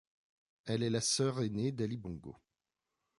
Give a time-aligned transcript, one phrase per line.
[0.65, 2.35] Elle est la sœur aînée d'Ali Bongo.